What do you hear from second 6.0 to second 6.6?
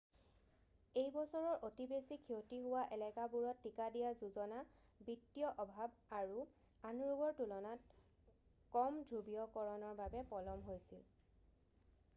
আৰু